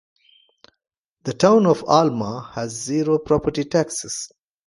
The 1.25 1.33
town 1.33 1.67
of 1.67 1.83
Alma 1.85 2.49
has 2.55 2.71
zero 2.71 3.19
property 3.19 3.65
taxes. 3.65 4.29